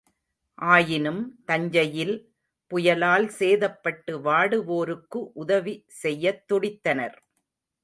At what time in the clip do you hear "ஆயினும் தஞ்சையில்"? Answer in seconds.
0.59-2.13